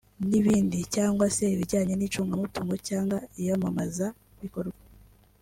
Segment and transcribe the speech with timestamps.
[0.29, 4.79] n’ibindi) cyangwa se ibijyanye n’icungamutungo cyangwa iyamamazabikorwa